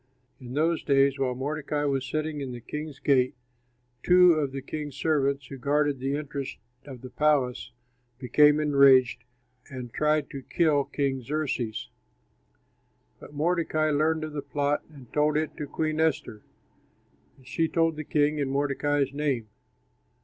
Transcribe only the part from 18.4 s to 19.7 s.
Mordecai's name.